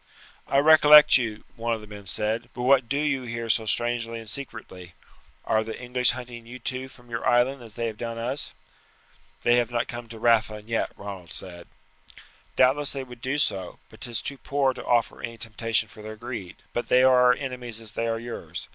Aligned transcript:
"I 0.47 0.57
recollect 0.57 1.15
you," 1.17 1.43
one 1.55 1.75
of 1.75 1.81
the 1.81 1.85
men 1.85 2.07
said; 2.07 2.49
"but 2.55 2.63
what 2.63 2.89
do 2.89 2.97
you 2.97 3.21
here 3.21 3.49
so 3.49 3.67
strangely 3.67 4.17
and 4.19 4.27
secretly? 4.27 4.95
Are 5.45 5.63
the 5.63 5.79
English 5.79 6.09
hunting 6.09 6.47
you 6.47 6.57
too 6.57 6.87
from 6.89 7.11
your 7.11 7.23
island 7.29 7.61
as 7.61 7.75
they 7.75 7.85
have 7.85 7.99
done 7.99 8.17
us?" 8.17 8.51
"They 9.43 9.57
have 9.57 9.69
not 9.69 9.87
come 9.87 10.07
to 10.09 10.17
Rathlin 10.17 10.67
yet," 10.67 10.89
Ronald 10.97 11.29
said. 11.31 11.67
"Doubtless 12.55 12.93
they 12.93 13.03
would 13.03 13.21
do 13.21 13.37
so, 13.37 13.77
but 13.91 14.01
'tis 14.01 14.23
too 14.23 14.39
poor 14.39 14.73
to 14.73 14.83
offer 14.83 15.21
any 15.21 15.37
temptation 15.37 15.87
for 15.87 16.01
their 16.01 16.15
greed. 16.15 16.55
But 16.73 16.87
they 16.87 17.03
are 17.03 17.21
our 17.25 17.33
enemies 17.33 17.79
as 17.79 17.91
they 17.91 18.07
are 18.07 18.17
yours. 18.17 18.69